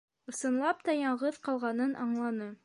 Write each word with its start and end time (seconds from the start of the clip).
Ысынлап 0.31 0.81
та 0.87 0.95
яңғыҙ 1.01 1.39
ҡалғанын 1.49 1.95
аңланы. 2.07 2.51